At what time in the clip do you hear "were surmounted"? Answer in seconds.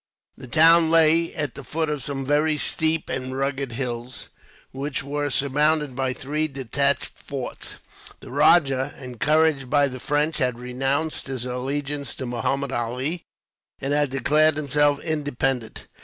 5.03-5.95